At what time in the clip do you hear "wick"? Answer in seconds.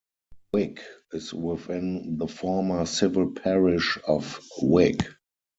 0.51-0.81, 4.59-5.01